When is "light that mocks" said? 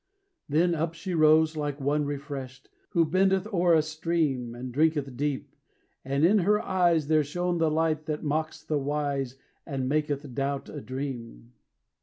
7.69-8.63